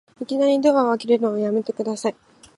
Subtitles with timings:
[0.19, 2.15] いきなりドア開けるのやめてください